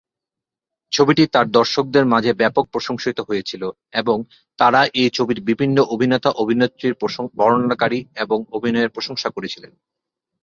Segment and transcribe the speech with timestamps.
[0.91, 3.63] ছবিটি তার দর্শকদের মাঝে ব্যপক প্রশংসিত হয়েছিল,
[3.93, 4.17] এবং
[4.59, 6.93] তারা এই ছবির বিভিন্ন অভিনেতা-অভিনেত্রীর
[7.39, 9.71] বর্ণনাকারী এবং অভিনয়ের প্রশংসা করেছিলেন।